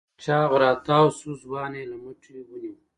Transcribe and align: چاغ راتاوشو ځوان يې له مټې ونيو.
چاغ 0.23 0.51
راتاوشو 0.63 1.29
ځوان 1.43 1.71
يې 1.79 1.83
له 1.91 1.97
مټې 2.03 2.35
ونيو. 2.47 2.75